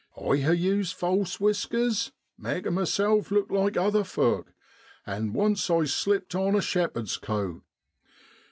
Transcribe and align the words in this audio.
I 0.19 0.37
ha' 0.37 0.55
used 0.57 0.95
false 0.95 1.39
whiskers, 1.39 2.11
makin' 2.35 2.73
myself 2.73 3.29
look 3.29 3.51
like 3.51 3.77
other 3.77 4.03
folk, 4.03 4.51
and 5.05 5.31
once 5.35 5.69
I 5.69 5.85
slipped 5.85 6.33
on 6.33 6.55
a 6.55 6.61
shepherd's 6.63 7.17
coat. 7.17 7.61